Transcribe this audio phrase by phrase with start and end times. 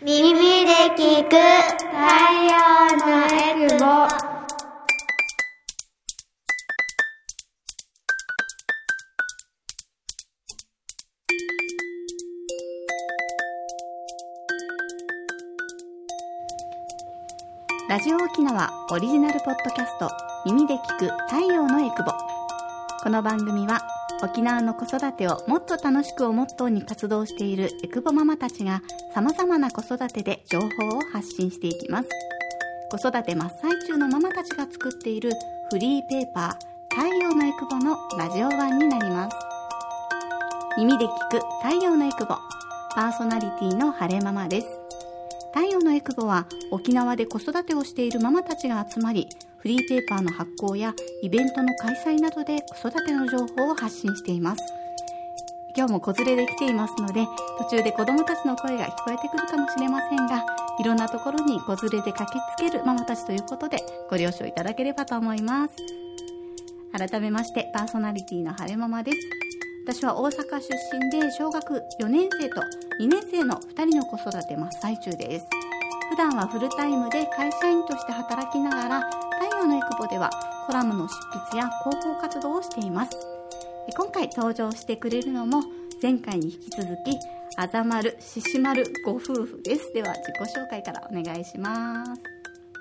[0.00, 0.32] 耳
[0.64, 1.90] で聞く太
[2.44, 2.54] 陽
[3.02, 3.84] のエクボ
[17.88, 20.08] ラジオ沖縄オリジナルポッドキャスト
[20.46, 22.12] 耳で聞く太陽のエクボ
[23.02, 28.82] この番組は沖縄の子育てをもっと楽しくをモットーに活動しているエクボママたちが
[29.14, 32.08] 様々な子育てで情報を発信していきます。
[32.90, 35.32] 子育て真っ最中のママたちが作っている
[35.70, 39.36] フリーペーパー太陽のエクボのラジオ版になります。
[40.76, 42.34] 耳で聞く太陽のエクボ
[42.94, 44.77] パーソナリティの晴れママです。
[45.52, 54.62] 太陽のエクボは沖縄で子育てをしているママたちが集まりフリーペーパーの発行やイベントの開催などで子育ての情報を発信しています。
[55.76, 57.24] 今日も子連れで来ていますので
[57.58, 60.44] 途中で子供たちの声が聞こえてくるかもしれませんが
[60.80, 62.26] いろんなところに子連れで駆
[62.58, 63.78] けつけるママたちということで
[64.10, 65.76] ご了承いただければと思います。
[66.92, 69.47] 改めましてパーソナリティの晴れママです。
[69.88, 72.60] 私は大阪出身で小学4年生と
[73.00, 75.46] 2年生の2人の子育て真っ最中です。
[76.10, 80.28] 普段はフルタイムで会社員として働きながら太陽のエクボでは
[80.66, 81.14] コラムの執
[81.46, 83.16] 筆や広報活動をしています。
[83.96, 85.62] 今回登場してくれるのも
[86.02, 87.16] 前回に引き続き
[87.56, 89.90] あざまるししまるご夫婦です。
[89.94, 92.27] では自己紹介からお願いします。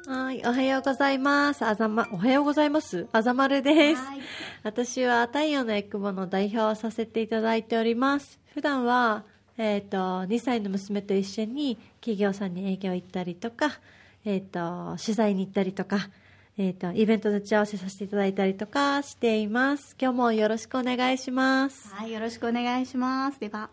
[0.07, 1.65] はい、おはようございます。
[1.65, 3.07] あざま、おはようございます？
[3.11, 4.01] あざまるです。
[4.01, 4.21] はい
[4.63, 8.39] 私は太陽のエクボの代表をさせていただいております。
[8.53, 9.25] 普段は、
[9.57, 13.81] えっ、と、2歳の娘と一緒に企業さんに営業行ったりとか、
[14.23, 16.09] えっ、と、取材に行ったりとか、
[16.57, 19.93] えっ、と、イベントの打ち合わせさせていただいたりとかしています。
[20.01, 21.93] 今日もよろしくお願いします。
[21.93, 23.69] はいよろしくお願いしますでは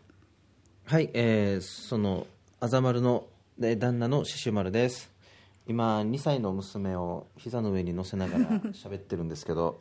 [0.86, 2.26] はい、えー、その
[2.58, 3.24] あざまるの
[3.60, 5.13] えー旦那のししゅまるです
[5.66, 9.80] 今2歳の娘を膝の上に乗せながら 喋ってるんですけど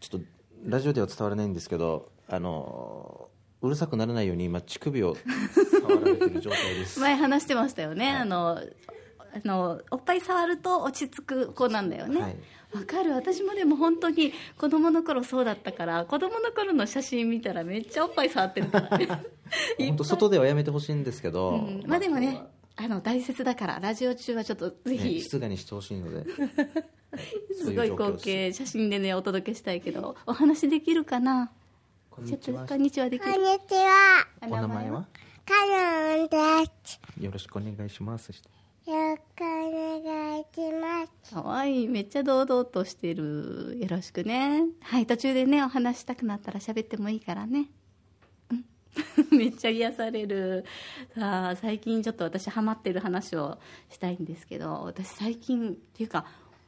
[0.00, 0.26] ちょっと
[0.64, 3.28] ラジオでは伝わらないんですけどあの
[3.62, 5.16] うるさくならないように今乳首を
[5.80, 6.98] 触られてる状態です。
[7.00, 8.58] 前話してましたよね、あの
[9.34, 12.20] あのおっぱい触ると落ち着く子なんだよね。
[12.20, 12.86] わ、はい。
[12.86, 13.12] かる。
[13.12, 19.06] 私もでも本当に子供の頃そうだったから子供の頃の写真見たらめっちゃおっぱい触ってるからね。
[19.78, 21.84] 本当外ではやめてほしいんですけど、うん。
[21.86, 22.42] まあでもね
[22.76, 26.16] あの大切だからラジオ中はちょっとぜねひ、静かにしてほしいので、
[27.12, 27.74] はいす。
[27.74, 31.52] ごい光景写真でねお届けしたいけどお話できるかな？
[32.10, 32.38] こんにちは。
[32.38, 33.32] ちょっとこんにちはできる？
[33.32, 34.26] こんにちは。
[34.42, 35.06] おお名前は？
[35.46, 36.38] カノンで
[36.84, 37.00] す。
[37.20, 38.30] よろしくお願いします。
[38.30, 38.34] よ
[38.86, 41.34] ろしくお願いします。
[41.34, 41.88] かわいい。
[41.88, 43.76] めっちゃ堂々としてる。
[43.78, 44.64] よろしくね。
[44.80, 47.58] はい途中でねお話したくなったら喋ってもいいからね。
[47.58, 47.68] うん
[49.30, 50.64] めっちゃ癒される。
[51.14, 53.58] さあ最近ちょっと私ハマってる話を
[53.90, 56.26] したいんですけど私最近っていうか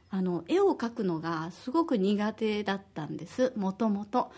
[0.09, 3.53] あの絵を描くのがすごく苦手だったんです。
[3.55, 4.31] もともと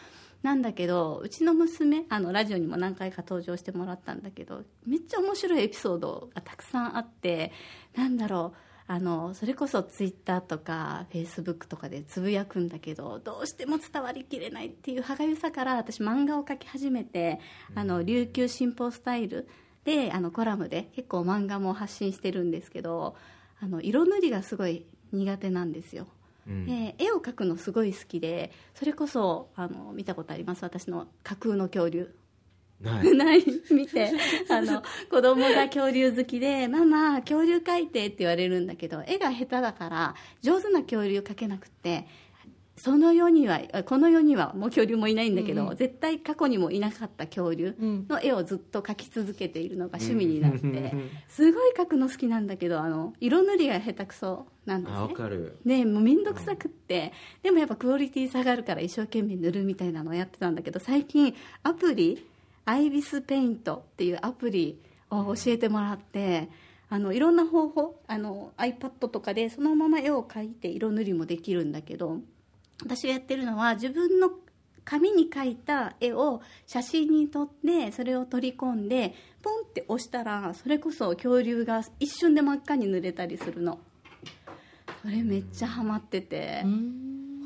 [0.43, 7.51] なんだけどうちの娘あのラジオにも何回か登場してもらったんだけどめっちゃ面白いエピソードがたくさんあって
[7.95, 8.66] なんだろう。
[8.89, 17.41] あのそれこそツイッターとかフェイスブックとかでつぶやくんだけどどうしても伝わりきれないっていう歯がゆさから私漫画を描き始めて
[17.75, 19.47] あの琉球新報スタイル
[19.83, 23.15] であのコラムで結構漫画も発信してるんですけど
[23.59, 26.07] あの色塗りがすごい苦手なんですよ。
[26.47, 26.65] うん。
[26.65, 30.63] で絵を描くのすごい好きでそれこそあの見たことあります？
[30.63, 32.13] 私の架空の恐竜
[32.83, 33.15] はい。
[33.15, 33.43] ない。
[33.71, 34.11] 見て。
[34.49, 42.05] あの子供が恐竜好きで「ママ恐竜描いて」って言われるんだけど絵が下手だから上手な恐竜描けなくって
[42.77, 47.75] その世にはあこの世にはもう恐竜もいないんだけど、絶対過去にもいなかった恐竜
[48.07, 50.93] の絵をずっと描き続けているのが趣味になって、
[51.27, 55.13] すごい描くの好きなんだけどあの色塗りが下手くそなんですね。
[55.15, 55.57] かる。
[55.65, 61.33] ねもう面倒くさくって、でもやっぱクオリティ下がるから一生懸命塗るみたいなのをやってたんだけど最近
[61.63, 62.27] アプリ
[62.67, 64.77] アイビスペイントっていうアプリ
[65.09, 66.49] を教えてもらって
[66.89, 72.17] あのいろんな方法あの iPad とかでそのまま絵を描いて色塗りもできるんだけど
[72.83, 74.31] 私がやってるのは自分の
[74.83, 83.79] 紙に描いた絵を写真に撮ってそれを取り込んでポンって押したらそれこそ恐竜が一瞬で真っ赤に塗れたりするの。
[85.01, 86.63] それめっちゃハマってて。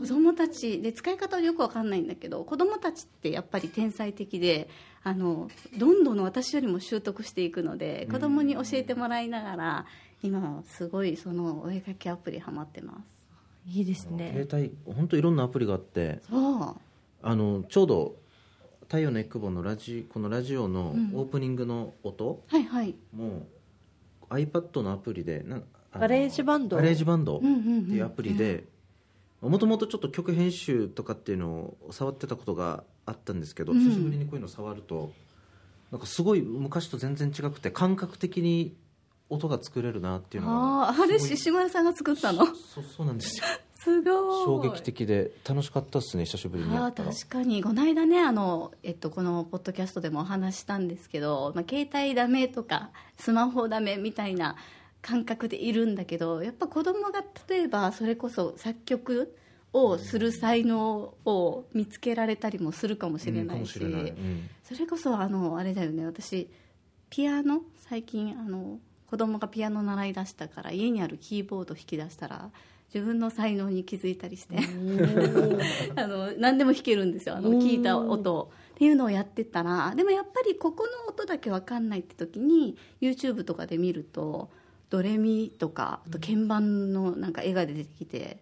[0.01, 4.67] 子供たちで使い方はよくわかんないんだけど子供たちってやっぱり天才的で
[5.03, 9.85] あのどんどん私よりも習得していくので子供に教えてもらいながら
[10.23, 13.21] 今はすごいそのお絵描きアプリハマってます。
[13.67, 14.31] いいですね。
[14.33, 14.49] 携
[14.87, 16.75] 帯本当いろんなアプリがあってそう。
[17.21, 18.15] あのちょうど
[18.81, 22.95] 「太陽のエクボ」のラジこのラジオのオープニングの音はいはい。
[23.15, 23.45] も
[24.29, 25.61] iPad のアプリでな
[25.93, 26.77] ガレージバンド？
[26.77, 27.59] ガレージバンドってうんうん。
[27.59, 28.63] うんいうアプリで
[29.41, 33.79] もともとちょっと曲編集とかっていうのを触ってたことがあったんですけど、うん。
[33.79, 35.11] 久しぶりにこういうの触ると
[35.91, 38.75] なんかすごい昔と全然違くて感覚的に
[39.29, 40.55] 音が作れるなっていうのが
[40.85, 42.45] あああれすごい獅子丸さんが作ったの？
[42.45, 43.45] そうそうなんですよ。
[43.83, 44.13] すごい。
[44.45, 46.73] 衝撃的で楽しかったっすね久しぶりに。
[46.75, 47.63] やあ確かに。
[47.63, 54.55] この間ねあの、えっと、このポッドキャストでもお話したんですけど、まあ、携帯ダメとかスマホダメみたいな
[55.01, 59.35] 感覚でいるんだけどやっぱ子供が例えばそれこそ作曲
[59.73, 64.49] をする才能を見つけられたりもするかもしれないし、もしれない、うん。
[64.63, 66.05] それこそあのあれだよね。
[66.05, 66.49] 私
[67.09, 72.49] ピアノ最近あの子供がピアノ習い出したから家にあるキーボード弾き出したら
[72.93, 74.57] 自分の才能に気づいたりして
[75.95, 77.35] あの何でも弾けるんですよ。
[77.37, 78.33] あの聞いた音。
[78.35, 84.49] をっていうのをやってたらでもやっぱりここの音だけ分かんないって時に YouTube とかで見ると
[84.91, 88.37] ドレミとかあと鍵盤のなんか絵が出てきて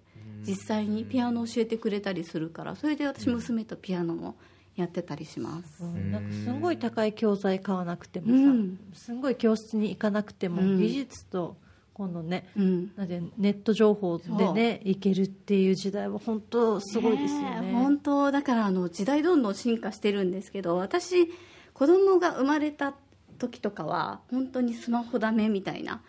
[0.45, 4.35] 実際にピアノを教えてくれたりするからそれで私娘とピアノも
[4.75, 5.83] やってたりします。
[5.83, 6.11] うん。
[6.11, 8.79] なんかすごい高い教材買わなくてもさ、うん。
[8.93, 10.79] すごい教室に行かなくても、うん。
[10.79, 11.57] 技術と
[11.93, 12.91] 今度ねうん。
[12.95, 18.31] なんでネット情報でね行けるっていう時代は本当すごいですよねえ本当。
[18.31, 21.29] だからあの時代どんどん進化してるんですけど私
[21.73, 22.93] 子供が生まれた
[23.39, 26.01] 時とかは本当にスマホダメみたいな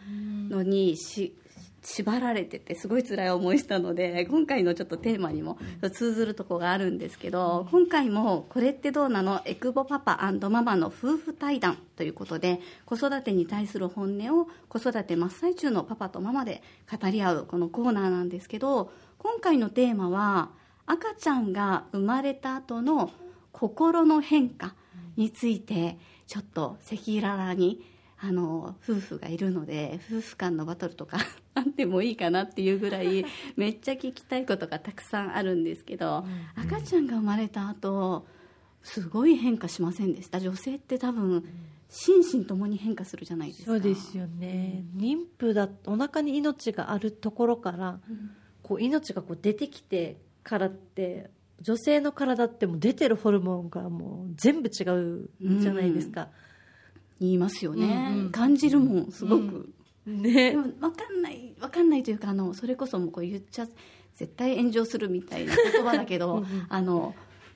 [0.50, 1.34] のにし
[1.82, 5.56] 縛られててすごい辛い思いしたので今回のちょっとテーマにも
[5.94, 9.40] 通ずるとこがあるんですけど今回も「これってどうなの？
[9.46, 10.18] エクボパパ
[10.50, 20.50] ママの夫婦対談」ということで子育てに対する本音を子育て真っ最中のパパとママで語り合うこのコーナーなんですけど今回のテーマは
[20.84, 23.10] 赤ちゃんが生まれた後の
[23.52, 24.74] 心の変化
[25.16, 25.98] について
[26.30, 27.82] ちょっと赤裸々に
[28.20, 31.18] あの夫婦がいるので夫婦間のバトルとか
[31.54, 36.24] あってもいいかなっていうぐらいめっちゃ聞きたいことがたくさんあるんですけど、
[36.54, 38.28] 赤ちゃんが生まれた後
[38.84, 40.38] すごい変化しませんでした？
[40.38, 41.44] 女性って多分
[41.88, 43.72] 心身ともに変化するじゃないですか。
[43.72, 47.98] そうですよね、妊婦だお腹に命があるところから、
[48.62, 51.30] こう命がこう出てきてからって
[51.60, 56.28] 女性の体ってもう出てるホルモンがもう全部違うじゃないですか、
[57.20, 58.30] 言いますよね、うんうん。
[58.30, 59.68] 感じるもんすごく、
[60.06, 60.52] ね。
[60.52, 63.66] でも分かんない分かんないというかあのそれこそもうこう言っちゃ
[64.16, 67.14] 絶対炎上するみたいな言葉だけどあの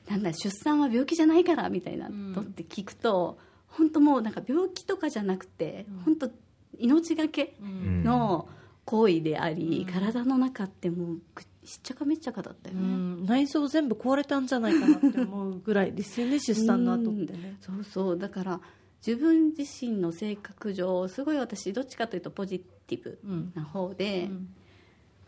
[0.08, 6.30] なんだ出産は病気じゃないからみたいなのって聞くと、本当もうなんか病気とかじゃなくて、本当
[6.78, 8.48] 命がけの
[8.84, 17.56] 行為であり、体の中ってもうくしっちゃかめっちゃかだったようね、ん、内臓全部壊れたんじゃないかなって思うぐらいですよね 出産の後ってね。
[17.70, 17.76] うん。
[17.76, 18.18] そうそう。
[18.18, 18.60] だから
[19.06, 23.18] 自分自身の性格上すごい私どっちかというとポジティブ
[23.54, 24.30] な方で、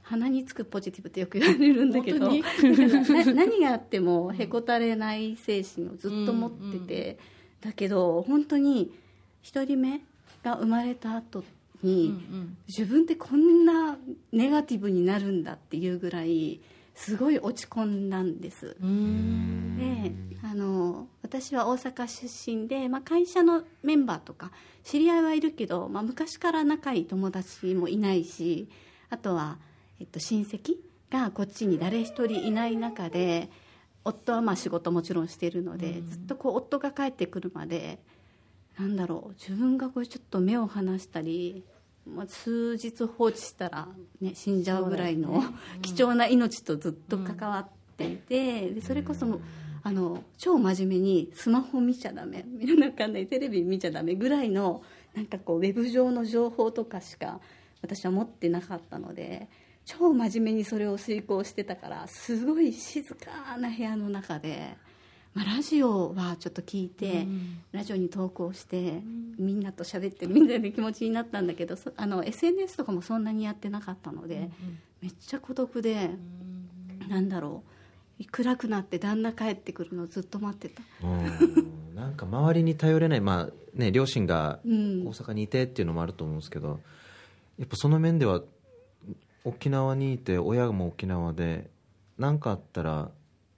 [0.03, 2.31] 鼻につくポジティブってよく言われるんだけど
[3.35, 7.19] 何があってもへこたれない精神をずっと持ってて、
[7.61, 8.93] だけど本当に
[9.43, 10.01] 一人目
[10.43, 11.45] が生まれた後
[11.83, 12.15] に、
[12.69, 13.97] 自分ってこんな
[14.33, 16.61] ネガティブになるんだっていうぐらい
[16.97, 18.77] すごい落ち込んだんです。
[18.81, 20.13] で
[20.43, 24.51] あの私は大阪出身で、まあ、会社のメンバーとか
[24.83, 28.69] 知り合いはいるけど、まあ、昔から仲いい友達もいないし
[29.11, 29.59] あとは、
[30.01, 30.77] えっと、親戚
[31.11, 33.51] がこっちに誰一人いない中で
[34.05, 37.99] 夫はまあ仕事もちろんしてるので、ずっとこう夫が帰ってくるまで
[38.79, 41.65] なんだろう自分がこうちょっと目を離したり、
[42.07, 43.89] まあ、数日放置したら、
[44.21, 45.43] ね、死んじゃうぐらいの、
[45.83, 49.41] 貴重な命とずっと関わっていて、でそれこそ
[49.83, 54.83] あの超真面目にスマホ見ちゃダメ見なかんないテレビ見ちゃダメぐらいの
[55.15, 57.41] なんかこうウェブ上の情報とかしか
[57.83, 59.49] 私は持ってなかったので
[59.85, 64.77] 超真面目にそれを遂行してたからすごい静かな部屋の中で、
[65.37, 67.27] まあ、ラジオはちょっと聞いて、
[67.71, 69.03] ラジオに投稿して、
[69.39, 74.49] みんなと喋ってるみたいな気持ちになったんだけどそあの SNS とかもそんなにやってなかったので、
[75.03, 76.09] めっちゃ孤独で、
[77.07, 77.63] なんだろ
[78.19, 78.25] う。
[78.33, 80.83] 暗くなって旦那帰ってくるのをずっと待ってた。
[81.03, 81.95] うん。
[81.95, 85.07] なんか周りに頼れない、まあね、両親がうん。
[85.07, 86.81] 大阪にいてっていうのもあると思うんですけど、
[87.59, 88.41] やっぱその面では
[89.45, 91.69] 沖縄にいて親も沖縄で
[92.17, 93.11] 何かあったら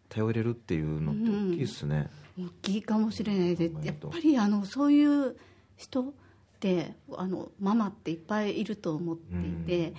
[0.08, 5.36] 頼れるっていうのって大きいですね、大きいかもしれないでやっぱりあのそういう
[5.76, 6.04] 人っ
[6.60, 9.50] てあのママっていっぱいいると思ってい
[9.90, 9.94] て、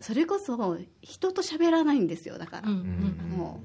[0.00, 3.60] それこそ人と喋らないんですよだから、うんあの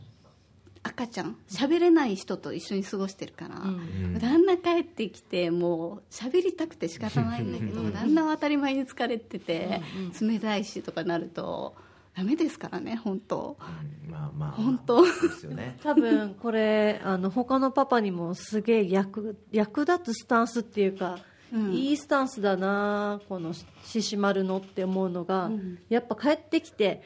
[0.88, 4.20] 赤ちゃん喋れない人と一緒に過ごしてるから、うん。
[4.20, 9.82] 旦那帰ってきてもう喋りたくて仕方ないんだけど 旦那は当たり前に疲れてて、
[10.22, 11.76] 冷たいしとかなると
[12.16, 13.58] ダメですからね本当。
[13.60, 15.04] うんまあまあ本当。
[15.04, 15.78] ですよね。
[15.84, 21.20] 多分これあの他のパパにもすげえ役役立つスタンスっていうか、
[21.54, 21.74] うん。
[21.74, 23.54] いいスタンスだなこの
[23.84, 25.80] 獅子丸のって思うのが、うん。
[25.90, 27.02] やっぱ帰ってきて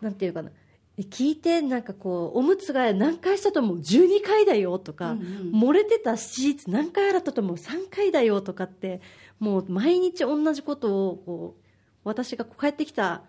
[0.00, 0.50] なんていうかな
[0.98, 5.26] 聞いてなんかこうおむつが何回したと思う12回だよとか、うんうん。
[5.52, 9.00] 漏れてたシーツ何回洗ったと思う3回だよとかって
[9.38, 11.62] もう毎日同じことをこう
[12.04, 13.22] 私がこう帰ってきた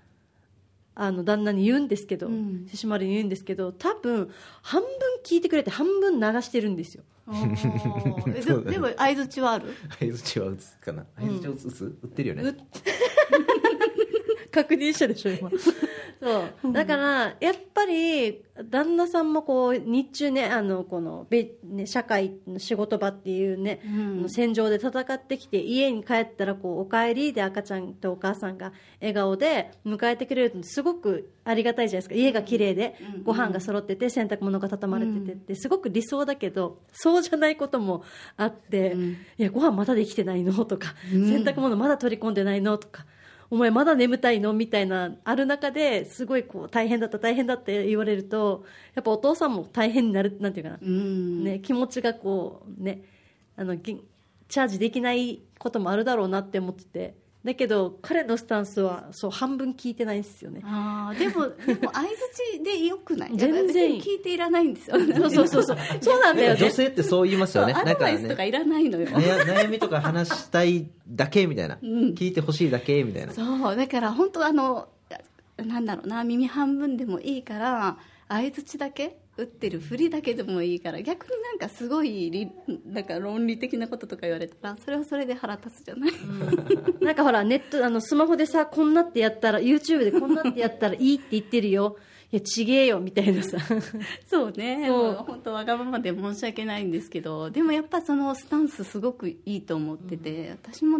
[0.94, 2.68] あの旦那に言うんですけどうん。
[2.70, 4.30] 獅子丸に言うんですけど多分
[4.62, 4.90] 半分
[5.24, 7.04] 聞いてくれて半分流してるんですよ。
[7.28, 8.38] おー。
[8.38, 9.74] えでもでも相づちはある？
[10.00, 11.06] 相づちは打つかな。
[11.18, 12.56] 相づちを打つ、打ってるよね。
[14.52, 15.50] 確認したでしょ今
[16.22, 16.54] そう。
[16.72, 24.30] だからやっぱり旦那さんもこう日中ねあのこのべ、ね、社会の仕事場っていうね、うん。
[24.30, 32.16] 戦場で戦ってきて家に帰ったらこうお帰りで赤ちゃんとお母さんが笑顔で迎えてくれるってすごくありがたいじゃないですか。
[32.16, 33.24] 家が綺麗でうん。
[33.24, 38.04] ご飯が揃ってて洗濯物が畳まれててってすごく理想だけどそうじゃないことも
[38.38, 39.10] あって、うん。
[39.40, 40.66] いやご飯まだできてないの？
[40.66, 41.28] とか、うん。
[41.28, 42.78] 洗濯物まだ取り込んでないの？
[42.78, 43.08] とか
[43.51, 44.53] お前まだ眠たいの？
[44.53, 48.63] みたいなある中ですごいこう大変だった大変だって言われると
[48.96, 51.43] やっぱお父さんも大変になるなんていうかな、うん。
[51.43, 53.03] ね、気持ちがこうね
[53.58, 54.01] あのぎ
[54.48, 57.13] チャージできないこともあるだろうなって思ってて
[57.44, 60.62] だけど彼のスタンスはそう半分聞いてないんですよね。
[60.64, 62.12] あーでもでも相づ
[62.56, 63.32] ちでよくない？
[63.36, 63.92] 全然。
[63.94, 65.78] 聞いていらないんですよそうそうそうそう。
[66.02, 66.60] そうなんだよね。
[66.60, 67.74] 女性ってそう言いますよね。
[67.74, 71.80] アドバイスとなんねかいらないのよ、悩悩みとか話したいだけみたいな、ん。
[72.14, 73.34] 聞いてほしいだけみたいな。
[73.34, 73.76] そう。
[73.76, 74.88] だから本当あの
[75.58, 77.98] なんだろうな耳半分でもいいから
[78.32, 82.50] 相づちだけ打ってるふりだけでもいいから逆になんかすごいり
[82.86, 86.12] なんか論理的なこととか言われたらそれはそれで腹立つじゃない、
[87.04, 91.98] なんかほらネットあのスマホでさこんなってやったら YouTube でこんなってやったらいいって言ってるよ。
[92.32, 93.58] いやちげえよみたいなさ。
[94.26, 94.86] そうね。
[94.88, 95.14] そう。
[95.28, 101.00] 本当わがままで申し訳ないんですけどでもやっぱそのスタンスすごくいいと思ってて、私も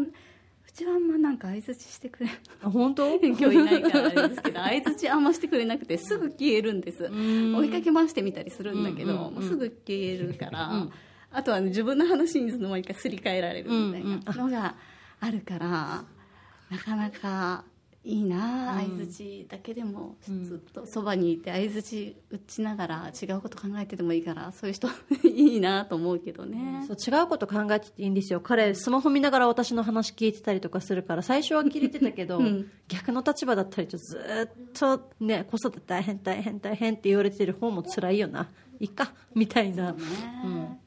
[0.74, 2.30] うちはあんまなんか相づちしてくれ
[2.64, 3.16] あ本当？
[3.20, 7.10] 今日いないからあれですけど相づちあんましてくれなくてすぐ消えるんです。
[7.10, 7.56] ん。
[7.56, 9.34] 追いかけ回してみたりするんだけど、うんうんうん。
[9.36, 10.92] もうすぐ消えるから、うん。
[11.32, 14.76] あとは、ね、自分の話にいつの間にかすり替えられるみたいなのが
[15.20, 16.04] あるから、
[16.70, 17.66] なかなか
[18.04, 24.88] いいな相づちだけでもずっとそばにいて相づち打ちながら違うこと考えててもいいからそういう人
[25.28, 26.84] いいなと思うけどね。
[26.88, 28.42] そう違うこと考えてていいんですよ。
[28.42, 32.72] 彼スマホ見ながら私の話聞いてたりとかするから最初は切れてたけど、うん。
[32.88, 38.50] 逆の立場だったりとずっとね子育て大変大変大変って言われてる方も辛いよな。
[38.80, 40.00] いいかみたいな、ね。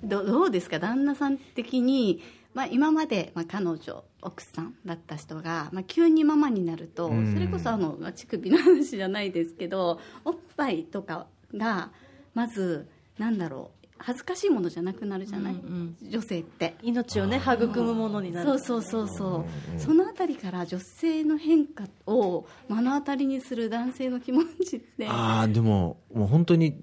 [0.02, 0.80] どどうですか？
[0.80, 2.21] 旦那さん的に、
[2.55, 7.33] まあ、今まで、まあ、彼女奥さんだった人が、まあ、急にママになるとうん。
[7.33, 11.91] それこそあのまあ乳首の話じゃないですけどおっぱいとかが
[12.33, 16.75] まずなんだろう恥ずかしいものじゃなくなるじゃない、うん女性って。
[16.83, 18.49] 命をね育むものになる。
[18.49, 19.47] そうそうそうそ
[19.77, 19.81] う。
[19.81, 25.07] そのあたりから女性の変化を目の当たりにする男性の気持ちって。
[25.09, 26.77] ああでももう本当に、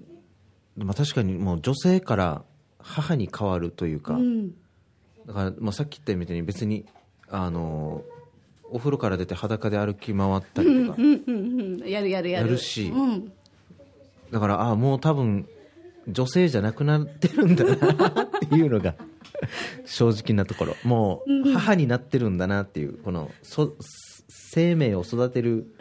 [0.76, 2.44] まあ、確かにもう女性から
[2.78, 4.54] 母に変わるというか、うん
[5.26, 6.84] だから、まあ、さっき言ったみたいに別に
[7.28, 8.02] あの
[8.70, 12.58] お風呂から出て裸で歩き回ったりとか、うんうんうんやるやるやる。
[12.58, 13.32] しうん。
[14.30, 15.46] だからああもう多分
[16.08, 18.94] 女性じゃなくなってるんだなっていうのが
[19.84, 20.76] 正直なところ。
[20.84, 23.76] もう母になってるんだなっていうこのそ
[24.28, 25.74] 生命を育てる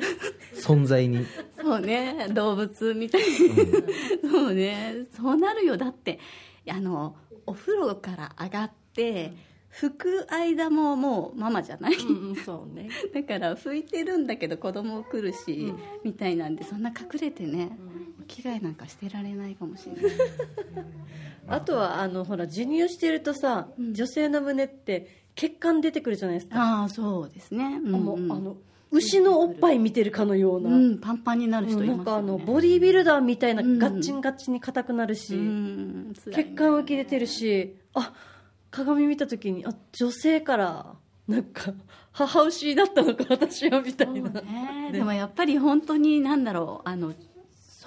[0.55, 1.25] 存在に。
[1.61, 2.27] そうね。
[2.33, 3.21] 動物みたい。
[3.21, 3.27] な、
[4.29, 4.95] そうね。
[5.15, 5.77] そうなるよ。
[5.77, 6.19] だって
[6.69, 12.89] あのお風呂から上がって拭く間ももうママじゃない、うんうんそうね。
[13.13, 17.71] だから拭いてるんだけど子供来るし、みたいなんでそんな隠れてね、
[18.27, 20.11] 着替えなんかしてられないかもしれない。
[21.47, 21.61] あ。
[21.61, 28.03] とはあのほら授乳してるとさ、女性の胸って血管出てくるじゃないですか、ああそうですね、うんうん。
[28.03, 28.57] もうあの
[28.91, 36.13] 牛のおっぱい見てるかのような、うん、パンパンになる人いますよ、ね、なんかあのボディービルダーみたいなガッチンガッチンに硬くなるし、うん。
[36.25, 36.43] 辛いね。
[36.43, 38.13] 血管浮き出てるしあ
[38.71, 40.95] 鏡見た時にあ女性から
[41.27, 41.73] なんか
[42.11, 44.89] 母牛だったのか私はみたいな、ね。
[44.91, 47.13] でもやっぱり本当になんだろうあの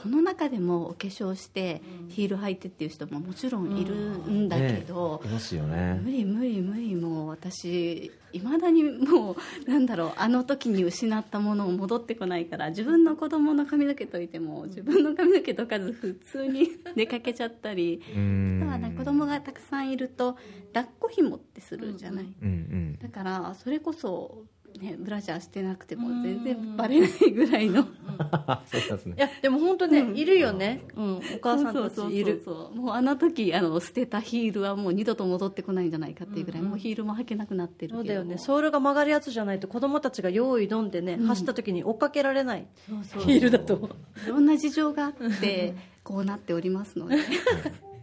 [0.05, 1.81] そその中でもお化粧して
[2.11, 5.99] ヒール履いてっていう人ももちろんいるんだけど、ねいますよね。
[6.05, 20.37] 無理無理無理もう私いまだにもうなんだろうあの時に失ったものを戻ってこないから自分の子供の髪の毛といても自分の髪の毛とかず普通に 出かけちゃったりあとはね子供がたくさんいると
[20.75, 22.99] 抱っこ紐ってするじゃない、うんうん。
[22.99, 24.45] だからそれこそ、
[24.81, 27.85] ね、ブラジャーしてなくても全然バレないぐらいの。
[28.67, 29.15] そうですね。
[29.17, 32.43] いやでも本当ね、いるよね、うん、お母さんたちいる。
[32.75, 37.99] もうあの時あの捨てたヒールはもう二度と戻ってこないんじゃないかっていうぐらい、もうヒールも履けなくなってるけど。
[37.99, 38.39] そうだよね。
[38.39, 43.23] ソールが曲がるやつじゃないと子供たちが用意どんでね、走った時に追っかけられないそうそう。
[43.23, 43.91] ヒールだと。
[44.27, 47.17] いろんな事情があってこうなっておりますので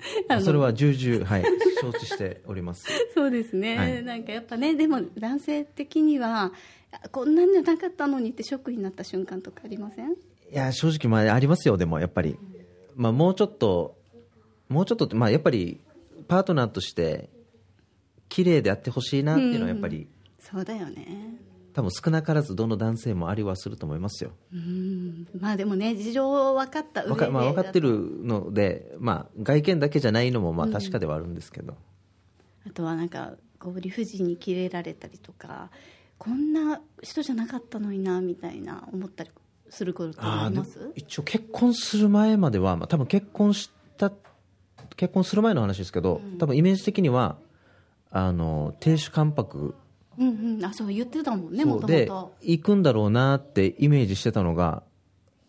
[0.41, 1.43] それは重々はい
[1.79, 2.85] 承知しております。
[3.13, 4.03] そうですね、はい。
[4.03, 6.51] なんかやっぱねでも男性的には
[6.91, 10.11] あこんなんじゃなかったのにってショックになった瞬間とかありません？
[10.11, 10.15] い
[10.51, 12.37] や正直まあありますよでもやっぱり、
[12.95, 13.97] まあ、もうちょっと
[14.67, 15.79] もうちょっとまあやっぱり
[16.27, 17.29] パートナーとして
[18.29, 20.07] 綺麗であってほしいなっていうのはやっぱり、
[20.39, 21.35] そうだよね
[21.73, 24.31] 多分少なからずどの男性もありはすると思いますよ。
[24.53, 25.27] うん。
[25.39, 31.75] まあでもね事情分かった上でわか,、まあ、分かってるので、まあ、外見だけじゃないのもまあ確かではあるんですけど、
[32.67, 35.69] あとはなんかこう理不尽にキレられたりとか
[36.17, 39.31] こんな人じゃなかったのになみたいな思ったり
[39.69, 40.91] することあります？
[40.95, 44.11] 一応結婚する前までは、まあ、多分結婚した
[44.97, 47.37] 結婚する前の話ですけど、多分イメージ的には
[48.09, 49.73] あの亭主関白
[50.21, 50.65] うんうん。
[50.65, 54.83] あそう言ってたもんねもともそうでと行くんだろうなってイメージしてたのが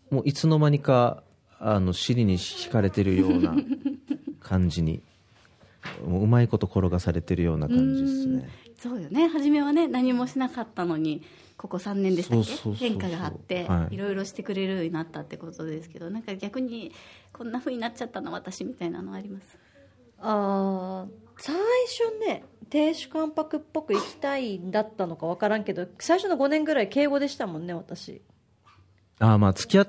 [0.09, 1.23] もういつの間にか
[1.59, 3.55] あの尻に引かれてるような
[4.41, 5.01] 感じに
[6.05, 8.49] もううまいこと転がされてるような感じですね。
[8.79, 9.27] そうよね。
[9.29, 11.21] 初めはね何もしなかったのに
[11.57, 12.45] ここ3年でしたっけ？
[12.45, 12.89] そうそうそうそう。
[12.89, 13.95] 変化があって、はい。
[13.95, 16.91] い、ろいろしてくれるようになったってことですけどなんか逆に
[17.31, 19.57] こんなふうになっちゃったの私みたいなのあります？
[20.19, 28.21] あー最初ね亭主関白っぽく行きたいんだったのか分からんけど最初の5年ぐらい敬語でしたもんね私。
[29.19, 29.87] ああまあ付き合っ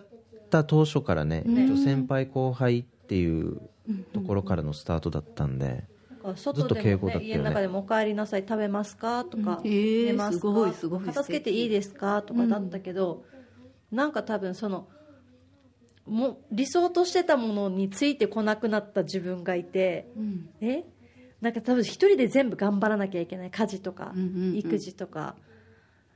[0.51, 3.61] た当初からね、一応先輩後輩っていう
[4.13, 5.85] ところからのスタートだったんで、
[6.37, 7.27] 外ずっと敬でも、ね、語だったよね。
[7.29, 10.05] 家の中でも「お帰りなさい食べますか?」とか「うん。
[10.07, 11.01] 寝ますか?」すごいすごい。
[11.01, 13.25] 片付けていいですか?」とかだったけど、
[13.91, 14.89] なんか多分その
[16.07, 20.49] もう理想としてたものについてこなくなった自分がいて、うん。
[20.61, 20.85] え？
[21.45, 24.15] なんか多分一人で全部頑張らなきゃいけない家事とか、
[24.55, 25.37] 育児とか。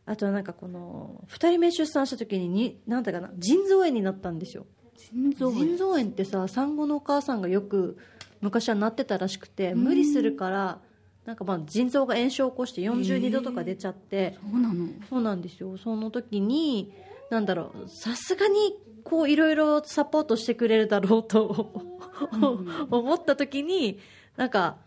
[0.07, 4.64] あとはなんかこの2人目出産した時にになんだかな腎臓炎になったんですよ。
[4.97, 6.05] 腎臓炎。
[6.05, 7.99] ってさ産後のお母さんがよく
[8.41, 10.79] 昔はなってたらしくて無理するから
[11.27, 14.38] なんかまあ腎臓が炎症を起こして42度とか出ちゃって。
[14.51, 14.88] そうなの。
[15.11, 15.77] そうなんですよ。
[15.77, 16.91] その時に
[17.29, 21.85] なんだろうさすがにこういろいろサポートしてくれるだろうと
[22.91, 23.99] 思った時に
[24.38, 24.79] なんか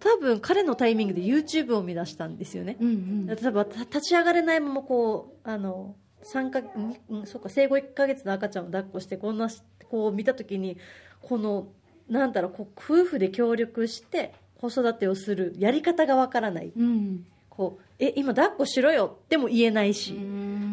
[0.00, 2.76] 多分彼のタイミングで YouTube を見出したんですよね。
[2.80, 3.26] うんうん。
[3.26, 6.66] 例えばた立ち上がれないままこうあの3かに
[7.10, 10.78] うんそうか生後1か月の赤ちゃんを抱っこしてこんなしこう見た時に
[11.22, 11.68] この
[12.08, 16.72] なんだろうこう夫婦で協力して子育てをするやり方がわからない。
[16.76, 17.26] うん。
[17.50, 20.18] こうえ今抱っこしろよっても言えないし、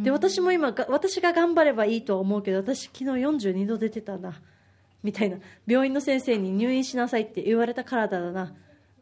[0.04, 4.40] で私も今が私が頑張ればいいとは思うけど私昨日42度出てたな
[5.04, 5.38] みたいな。
[5.66, 8.54] 病院の先生に入院しなさいって言われた体だな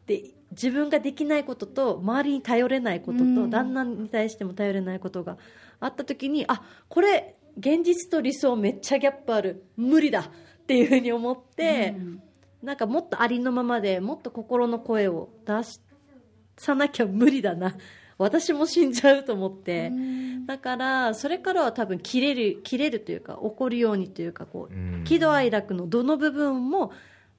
[0.06, 3.50] で自分ができないことと周りに頼れないことと、うん。
[3.50, 5.38] 旦那に対しても頼れないことが
[5.80, 9.64] あった時にあこれ現実と理想めっちゃギャップある。
[9.76, 10.20] 無理だ。
[10.20, 12.22] っていうふうに思って、うん。
[12.62, 15.52] なんかもっとありのままでもっと心の声を出
[16.58, 17.76] さなきゃ無理だな。
[18.18, 19.92] 私も死んじゃうと思って、
[20.46, 25.02] だからそれからは多分切れる切れるというか怒るようにというかこうん。
[25.02, 26.92] う喜怒哀楽のどの部分も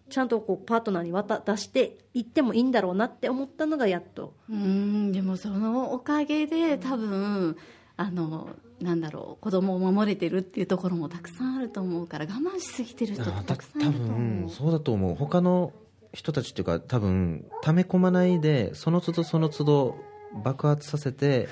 [0.09, 4.33] ちゃんとこうパートナーに渡出していってもいいんだろうなって思ったのがやっと。
[4.49, 7.57] うんでもそのおかげで多分
[7.97, 8.49] あの
[8.81, 14.17] なんだろう子供を守れてるっていうところもたくさんあると思うから我慢しすぎてる人ったたくさんいると多思う。
[14.17, 15.15] 分そうだと思う。
[15.15, 15.73] 他の
[16.13, 19.95] 人たちっていうか多分溜め込まないでその都度その都度
[20.43, 21.47] 爆発させて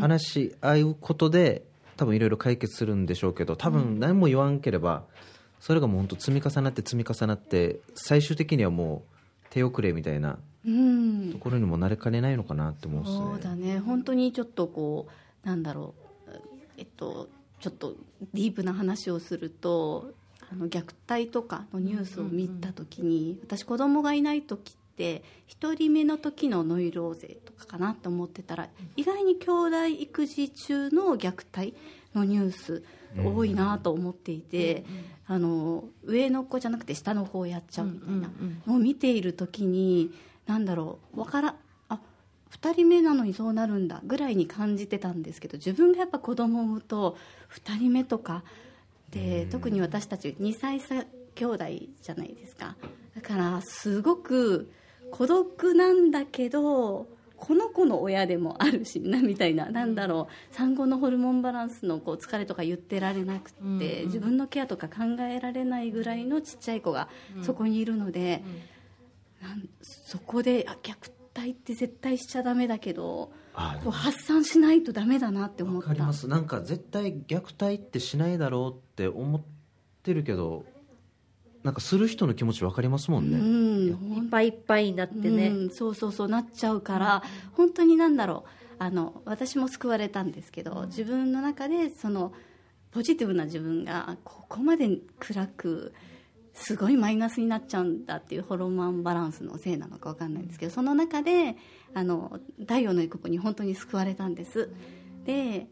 [0.00, 1.64] 話し合うことで
[1.96, 5.04] 多分いろいろ解決するんでしょうけど多分何も言わんければ
[5.60, 9.04] それがもう本当積み重なって積み重なって最終的にはも
[9.44, 11.32] う手遅れみたいなうん。
[11.32, 13.24] ところにもなれかねないのかなって思うんですね。
[13.24, 13.78] そうだね。
[13.78, 15.06] 本当にちょっとこ
[15.44, 15.94] うなんだろ
[16.26, 16.30] う。
[16.78, 17.28] えっと
[17.60, 17.94] ちょっと
[18.34, 20.12] ディープな話をすると
[20.50, 31.74] あの虐待とかのニュースを見た時に、私子供がいない時ってて1人目の時のノイローゼとかかなと思ってたら意外に兄弟育児中の虐待
[32.14, 32.84] のニュース
[33.16, 34.84] 多いなと思っていて、
[35.26, 38.30] あの上の子じゃなくて下の方やっちゃうみたいな。
[38.66, 40.10] のを見ている時に
[40.46, 41.54] 何だろうわから
[41.88, 42.00] あ
[42.50, 47.16] 2人目なのにそうなるんだぐらいに感じてたんですけど自分がやっぱ子供を産むと
[47.54, 48.42] 2人目とか
[49.10, 51.64] で特に私たち2歳差兄弟
[52.02, 52.76] じゃないですか。
[53.14, 54.70] だからすごく
[55.10, 57.06] 孤独なんだけど
[57.40, 67.08] この子の親でもあるしなみたいななんだろう産後のホルモンバランスのこう疲れとか言ってられなくて、自分のケアとか考えられないぐらいのちっちゃい子が
[67.42, 68.44] そこにいるので、
[69.42, 75.88] なんそこであ虐待って絶対しちゃダメだけどあこう発散しないとダメだなって思わった。
[75.88, 76.28] かります。
[76.28, 79.40] なんか絶対虐待ってしないだろうって思っ
[80.02, 80.64] てるけど
[81.62, 84.22] なんかする人の気持ちわかりますもんね、うん。
[84.22, 88.50] いっぱいいっぱいになってね、うん、そうそうそうなっちゃうから、本当になんだろう。
[88.82, 92.32] あの私も救われたんですけど、自分の中でその
[92.92, 95.92] ポジティブな自分がここまで暗く
[96.54, 101.56] すごいマイナスになっちゃうんだっていうホルモンバランスのせいなのか分かんないんですけどその中で
[101.94, 104.70] あの太陽の育母に本当に救われたんです。
[105.24, 105.68] で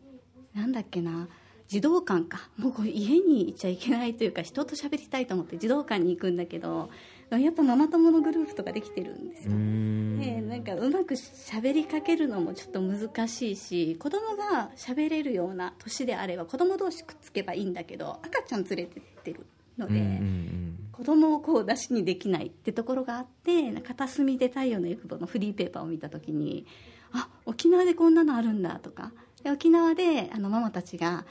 [0.54, 1.28] なんだっけな
[1.68, 2.48] 児童館か。
[2.56, 6.88] もうこれ家にいちゃいけないというか人と喋りたいと思って児童館に行くんだけど
[7.30, 9.52] やっぱママ友のグループとかできてるんですよ。
[9.52, 10.18] ん。
[10.18, 20.58] でなんかうまく喋りかけるのもちょっと難しいし子供が喋れるような年であれば子供同士くっつけばいいんだけど赤ちゃん連れてってるので、うんうん
[20.98, 26.66] 子供をこう出しにできないってところがあって片隅で太陽の育母のフリーペーパーを見た時に
[27.12, 29.12] あ沖縄でこんなのあるんだとか。
[29.44, 31.24] で沖縄であのママたちが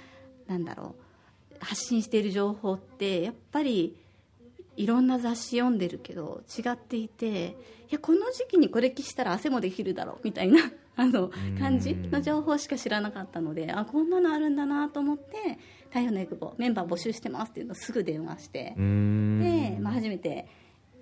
[0.48, 3.96] なんだろう発信している情報ってやっぱり
[4.76, 7.56] いろんな雑誌読んでるけど違っていて
[7.90, 10.60] いやこの時期にこれしたら汗もできるだろうみたいな
[10.96, 15.58] あの感じの情報しか知らなかったのであこんなのあるんだなと思って
[15.90, 20.48] 太陽の育母メンバー募集してますっていうのをすぐ電話してで、まあ、初めて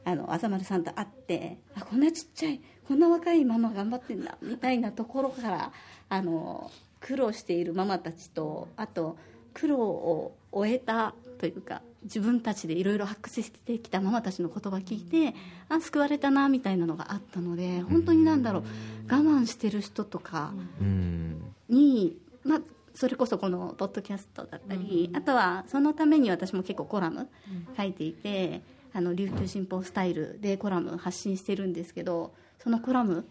[0.03, 5.71] あの朝丸さんと会ってあこんなちっちゃいこんな若いママ頑張ってんだみたいなところから
[6.09, 9.17] あの苦労しているママたちとあと
[9.55, 15.33] 苦労を終えたというか自分たちでいろいろ発掘してきたママたちの言葉聞いて
[15.69, 18.63] あ救われたなみたいなのがあったので本当になんだろう
[19.11, 21.41] 我慢してる人とかうん。
[21.67, 22.61] に、まあ、
[22.93, 27.27] それこそこのポッドキャストだったり、あとはそのために私も結構コラム
[27.75, 28.61] 書いていて、
[28.93, 33.27] あの琉球新報スタイルでコラム発信してるんですけどそのコラム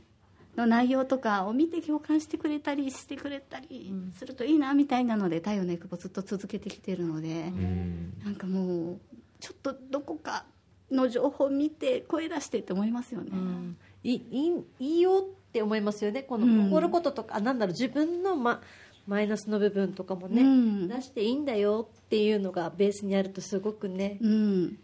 [0.56, 8.12] の内容とかを見て共感してくれたりしてくれたりするといいなみたいなので「太陽のエクボ」ずっと続けてきてるので、うん。
[8.24, 9.00] なんかもう
[9.40, 10.46] ちょっとどこか
[10.90, 13.30] の情報見て声出してって思いますよね。
[13.32, 13.76] うん。
[14.02, 16.22] いいいいいよって思いますよね。
[16.22, 16.64] このうん。
[16.66, 18.60] 起こることとか、あなんだろう自分の、ま、
[19.06, 20.88] マイナスの部分とかもね、うん。
[20.88, 24.78] 出していいんだよっていうのがベースにあるとすごくね、うん、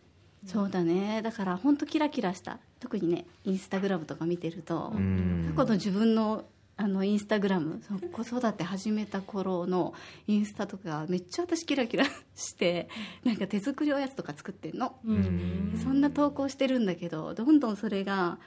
[0.46, 1.20] そうだね。
[1.22, 5.52] だから本当キラキラした特にねインスタグラムとか見てると、うん。
[5.54, 6.44] 過去の自分の
[6.76, 9.92] あのインスタグラム子育て始めた頃の
[10.26, 12.88] インスタとかめっちゃ私キラキラして
[13.22, 15.78] なんか手作りおやつとか作ってんの、うん。
[15.82, 18.38] そんな投稿してるんだけどどんどんそれが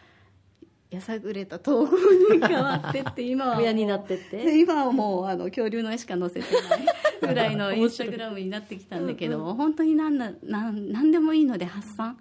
[0.94, 1.98] やさぐれた投稿
[2.34, 3.64] に変わってって今はもう。
[3.64, 4.38] 親になってって。
[4.44, 6.86] で今はもうあの恐竜の絵しか載せてない
[7.22, 12.18] ぐらいのインスタグラムになってきたんだけど本当になんだなんなんでもいいので発散、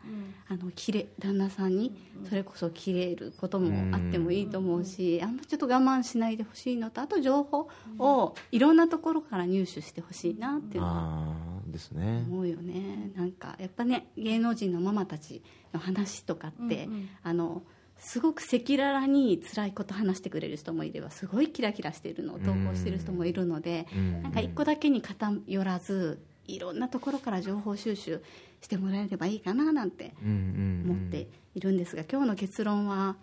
[0.48, 1.94] あのきれ旦那さんに
[2.28, 11.34] それこそ切れることもあってもいいと思うし、あんまちょっと我慢しないでほしいのとあと情報をいろんなところから入手してほしいなっていうのはあ
[11.68, 12.24] あですね。
[12.28, 13.10] 思うよね。
[13.16, 16.88] なんかやっぱね芸能人のママたちの話とかって、
[17.22, 17.62] あの
[18.04, 24.22] すごく赤裸々に辛いこと話してくれる人もいればすごいキラキラしているのを投稿してる人もいるので、うん。
[24.22, 28.20] なんか一個だけに偏らずいろんなところから情報収集
[28.60, 33.14] してもらえればいいかななんてうんうん思っているんですが、今日の結論は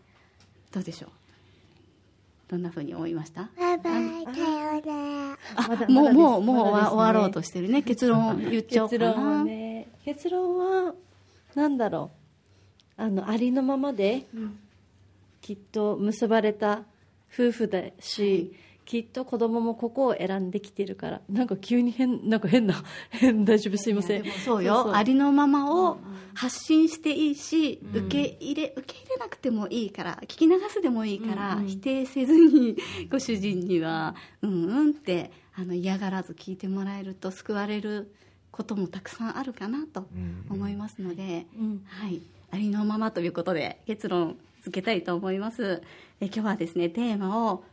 [0.72, 1.10] どうでしょう？
[2.48, 3.50] どんなふうに思いました？
[3.58, 5.38] バイバイ、さようなら。
[5.56, 7.84] あまだもうもうもう終終わろうとしてるね。
[7.84, 9.08] 結論言っちゃおうかな。
[9.12, 10.94] 結論はね結論は
[11.54, 12.12] なんだろ
[12.98, 13.02] う。
[13.02, 14.26] あのありのままで、
[15.50, 16.84] きっと結ばれた
[17.34, 18.54] 夫婦だし、
[18.86, 21.22] きっと子供もここを選んできてるから。
[21.28, 24.26] なんか急に変なんか変な 変大丈夫すいません。
[24.46, 24.96] そうよ。
[24.96, 25.98] ありのままを
[26.36, 32.78] 発信していいし、受け入れ受け入れなくてもいいから聞き流すでもいいから、否定せずに
[33.10, 38.14] ご主人にはうんうんってあの嫌がらず聞いてもらえると救われる
[38.52, 40.06] こともたくさんあるかなと
[40.52, 41.82] 思いますので、うん。
[41.88, 44.38] はい、ありのままということで結論
[44.70, 45.82] 続けたいと思います。
[46.22, 47.64] え今日はですねテーマを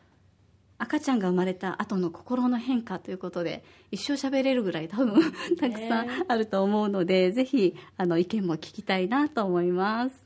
[0.79, 5.15] 赤ちゃんが生まれた後の心の変化ということで一生喋れるぐらい多分
[5.61, 10.17] たくさんあると思うので、ぜひあの意見も聞きたいなと思います。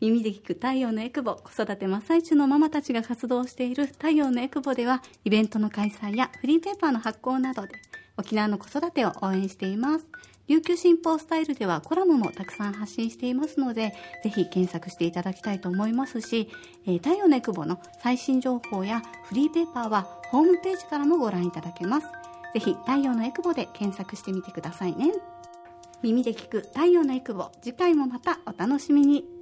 [0.00, 7.74] 耳で聞く太陽のエクボ子育て真っ最中のママたちが活動している太陽のエクボではイベントの開催やフリーペーパーの発行などで
[8.16, 10.06] 沖縄の子育てを応援しています
[10.50, 16.50] 琉球新報スタイルではコラムもたくさん発信していますのでぜひ検索していただきたいと思いますし、
[16.88, 22.08] えー、太陽のエクボの最新情報やフリーペーパーはホームページからもご覧いただけます。
[22.52, 25.12] ぜひ太陽のエクボで検索してみてくださいね。
[26.02, 29.39] 耳で聞く太陽のエクボ次回もまたお楽しみに。